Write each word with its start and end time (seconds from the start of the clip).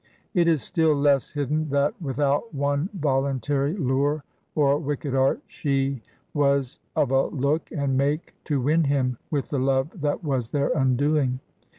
It 0.33 0.47
is 0.47 0.63
still 0.63 0.95
less 0.95 1.29
hidden 1.29 1.69
that, 1.69 1.93
without 2.01 2.55
one 2.55 2.89
volimtary 2.97 3.77
lure 3.77 4.23
or 4.55 4.79
wicked 4.79 5.13
art, 5.13 5.41
she 5.45 6.01
was 6.33 6.79
of 6.95 7.11
a 7.11 7.27
look 7.27 7.71
and 7.71 7.95
make 7.95 8.33
to 8.45 8.59
win 8.59 8.85
him 8.85 9.19
with 9.29 9.51
the 9.51 9.59
love 9.59 10.01
that 10.01 10.23
was 10.23 10.49
their 10.49 10.69
undoing. 10.73 11.39